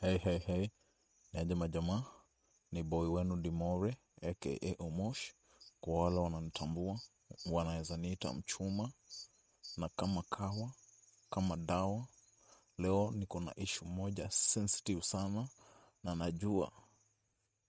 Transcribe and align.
Hey, 0.00 0.18
hey, 0.18 0.38
hey, 0.38 0.68
Naje 1.32 1.54
majamaa, 1.54 2.04
ni 2.72 2.82
boy 2.82 3.06
wenu 3.08 3.36
Dimore 3.36 3.96
aka 4.30 4.50
Omosh. 4.78 5.32
Kwa 5.80 6.04
wale 6.04 6.16
wananitambua. 6.20 7.00
Wanaweza 7.46 7.96
niita 7.96 8.32
mchuma, 8.32 8.92
na 9.76 9.88
kama 9.88 10.22
kawa 10.22 10.72
kama 11.30 11.56
dawa. 11.56 12.06
Leo 12.78 13.10
niko 13.10 13.40
na 13.40 13.52
issue 13.56 13.88
moja 13.88 14.30
sensitive 14.30 15.02
sana, 15.02 15.48
na 16.04 16.14
najua 16.14 16.72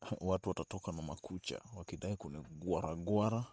watu 0.20 0.48
watatoka 0.48 0.92
na 0.92 1.02
makucha. 1.02 1.60
Wakidai 1.76 2.16
kunigwaragwara 2.16 3.46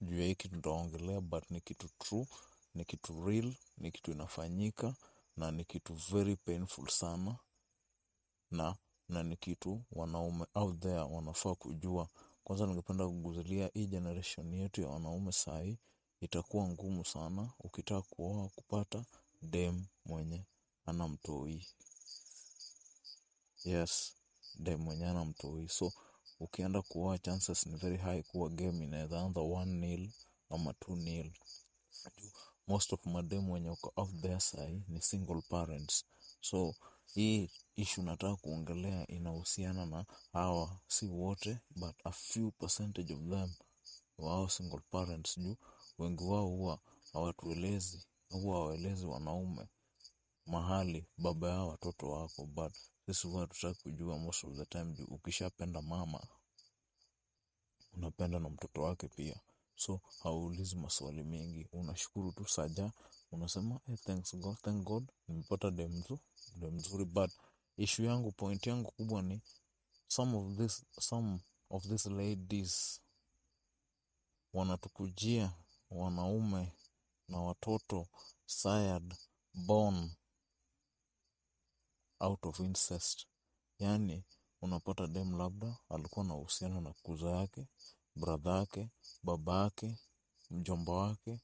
juu 0.00 0.20
ya 0.20 0.26
hii 0.26 0.34
kitu 0.34 0.54
tutaongelea, 0.56 1.20
but 1.20 1.50
ni 1.50 1.60
kitu 1.60 1.88
true, 1.98 2.26
ni 2.74 2.84
kitu 2.84 3.24
real, 3.26 3.54
ni 3.78 3.90
kitu 3.92 4.10
inafanyika 4.10 4.94
na 5.36 5.50
ni 5.50 5.64
kitu 5.64 5.94
very 5.94 6.36
painful 6.36 6.88
sana 6.88 7.36
na 8.52 8.76
na 9.08 9.22
ni 9.22 9.36
kitu 9.36 9.82
wanaume 9.92 10.46
out 10.54 10.80
there 10.80 10.98
wanafaa 11.00 11.54
kujua. 11.54 12.08
Kwanza 12.44 12.66
ningependa 12.66 13.06
kuguzilia 13.06 13.70
hii 13.74 13.86
generation 13.86 14.54
yetu 14.54 14.80
ya 14.82 14.88
wanaume 14.88 15.32
sahi, 15.32 15.78
itakuwa 16.20 16.68
ngumu 16.68 17.04
sana 17.04 17.52
ukitaka 17.60 18.02
kuoa 18.02 18.48
kupata 18.48 19.04
dem 19.42 19.84
mwenye 20.04 20.44
ana 20.86 21.08
mtoi. 21.08 21.66
Yes, 23.64 24.12
dem 24.58 24.80
mwenye 24.80 25.06
ana 25.06 25.24
mtoi. 25.24 25.68
So 25.68 25.92
ukienda 26.40 26.82
kuoa 26.82 27.18
chances 27.18 27.66
ni 27.66 27.76
very 27.76 27.96
high 27.96 28.22
kuwa 28.22 28.48
game 28.48 28.84
inaweza 28.84 29.20
anza 29.20 29.40
one 29.40 29.72
nil 29.74 30.10
ama 30.50 30.72
two 30.74 30.96
nil. 30.96 31.32
Most 32.66 32.92
of 32.92 33.06
mademu 33.06 33.52
wenye 33.52 33.70
uko 33.70 33.92
out 33.96 34.20
there 34.22 34.40
sahi 34.40 34.82
ni 34.88 35.02
single 35.02 35.42
parents. 35.48 36.04
So 36.40 36.74
hii 37.14 37.50
issue 37.76 38.04
nataka 38.04 38.36
kuongelea 38.36 39.06
inahusiana 39.06 39.86
na 39.86 40.06
hawa, 40.32 40.80
si 40.88 41.06
wote 41.06 41.58
but 41.76 41.94
a 42.04 42.12
few 42.12 42.50
percentage 42.50 43.14
of 43.14 43.20
them 43.20 43.50
wao 44.18 44.48
single 44.48 44.80
parents, 44.90 45.38
juu 45.38 45.56
wengi 45.98 46.24
wao 46.24 46.46
huwa 46.48 46.80
hawatuelezi, 47.12 48.06
huwa 48.30 48.58
hawaelezi 48.58 49.06
wanaume 49.06 49.68
mahali 50.46 51.06
baba 51.18 51.48
yao 51.48 51.68
watoto 51.68 52.10
wako, 52.10 52.46
but 52.46 52.72
sisi 53.06 53.26
huwa 53.26 53.46
tutaki 53.46 53.82
kujua 53.82 54.18
most 54.18 54.44
of 54.44 54.56
the 54.56 54.66
time, 54.66 54.92
juu 54.92 55.04
ukishapenda 55.04 55.82
mama 55.82 56.26
unapenda 57.92 58.38
na 58.38 58.48
mtoto 58.48 58.82
wake 58.82 59.08
pia, 59.08 59.40
so 59.76 60.00
hauulizi 60.22 60.76
maswali 60.76 61.22
mengi, 61.24 61.68
unashukuru 61.72 62.32
tu 62.32 62.48
saja, 62.48 62.92
unasema 63.32 63.80
hey, 63.86 63.96
thanks 63.96 64.36
God, 64.36 64.56
thank 64.62 64.84
God 64.84 65.12
nimepata 65.28 65.70
dem 65.70 66.02
mzuri. 66.72 67.04
But 67.04 67.30
issue 67.76 68.04
yangu, 68.06 68.32
point 68.32 68.66
yangu 68.66 68.92
kubwa 68.92 69.22
ni 69.22 69.42
some 70.08 70.36
of 70.36 70.56
this, 70.56 70.84
some 71.00 71.40
of 71.70 71.82
these 71.88 72.10
ladies 72.10 73.00
wanatukujia 74.52 75.52
wanaume 75.90 76.72
na 77.28 77.40
watoto 77.40 78.06
sired 78.46 79.14
born 79.54 80.10
out 82.20 82.46
of 82.46 82.60
incest. 82.60 83.26
Yani 83.78 84.24
unapata 84.60 85.06
dem 85.06 85.38
labda 85.38 85.76
alikuwa 85.88 86.24
na 86.24 86.34
uhusiano 86.34 86.80
na 86.80 86.92
kuza 86.92 87.30
yake, 87.30 87.66
bradha 88.16 88.50
yake, 88.58 88.90
baba 89.22 89.62
yake, 89.62 89.98
mjomba 90.50 90.92
wake, 90.92 91.40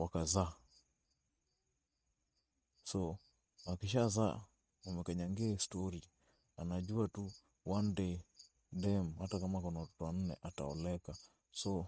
wakazaa. 0.00 0.52
So 2.82 3.18
akishazaa 3.66 4.44
wamekanyangia 4.84 5.46
hii 5.46 5.58
story, 5.58 6.10
anajua 6.56 7.08
tu 7.08 7.32
one 7.66 7.92
day 7.92 8.20
dem 8.72 9.14
hata 9.18 9.40
kama 9.40 9.60
kuna 9.60 9.80
watoto 9.80 10.04
wanne 10.04 10.36
ataoleka. 10.42 11.16
So 11.50 11.86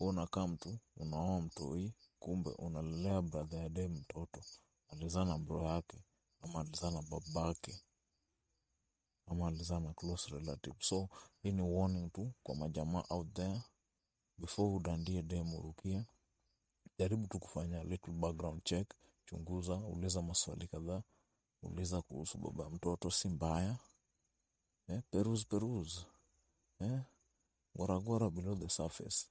unakaa 0.00 0.46
mtu 0.46 0.78
unaoa 0.96 1.40
mtoi, 1.40 1.94
kumbe 2.18 2.50
unalelea 2.50 3.22
brother 3.22 3.58
ya 3.60 3.68
dem 3.68 3.92
mtoto 3.92 4.42
alizana 4.88 5.38
bro 5.38 5.62
yake 5.64 6.04
ama 6.40 6.60
alizana 6.60 7.02
babake 7.02 7.80
ama 9.26 9.48
alizana 9.48 9.94
close 9.94 10.30
relative. 10.30 10.76
So 10.80 11.08
hii 11.42 11.52
ni 11.52 11.62
warning 11.62 12.12
tu 12.12 12.32
kwa 12.42 12.54
majamaa 12.54 13.04
out 13.10 13.32
there, 13.34 13.62
before 14.38 14.74
udandie 14.76 15.22
dem 15.22 15.54
urukie, 15.54 16.06
jaribu 16.98 17.26
tu 17.26 17.38
kufanya 17.38 17.84
little 17.84 18.12
background 18.12 18.64
check, 18.64 18.94
chunguza, 19.26 19.74
uliza 19.76 20.22
maswali 20.22 20.66
kadhaa, 20.68 21.02
uliza 21.62 22.02
kuhusu 22.02 22.38
baba 22.38 22.70
mtoto, 22.70 23.10
si 23.10 23.28
mbaya. 23.28 23.78
Eh, 24.88 25.02
peruse 25.10 25.44
peruse. 25.44 26.00
Eh, 26.80 27.00
goragora 27.74 28.30
below 28.30 28.56
the 28.56 28.68
surface. 28.68 29.26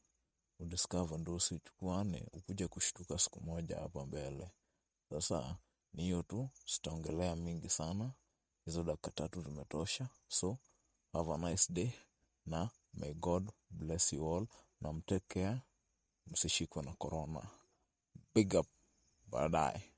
Udiscover, 0.59 1.19
ndo 1.19 1.35
usichukuane 1.35 2.28
ukuje 2.33 2.67
kushtuka 2.67 3.17
siku 3.19 3.41
moja 3.41 3.78
hapa 3.79 4.05
mbele. 4.05 4.51
Sasa 5.09 5.57
ni 5.94 6.03
hiyo 6.03 6.23
tu, 6.23 6.49
sitaongelea 6.66 7.35
mingi 7.35 7.69
sana, 7.69 8.11
hizo 8.66 8.84
dakika 8.84 9.11
tatu 9.11 9.41
zimetosha. 9.41 10.09
So 10.28 10.57
have 11.13 11.31
a 11.34 11.38
nice 11.38 11.73
day 11.73 11.91
na 12.45 12.69
may 12.94 13.13
God 13.13 13.51
bless 13.69 14.13
you 14.13 14.35
all, 14.35 14.47
na 14.81 14.94
mtake 14.94 15.25
care, 15.28 15.61
msishikwe 16.31 16.83
na 16.83 16.93
corona. 16.93 17.47
Big 18.35 18.53
up, 18.55 18.67
baadaye. 19.27 19.93